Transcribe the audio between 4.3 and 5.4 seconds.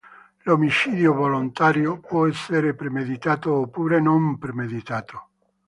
premeditato.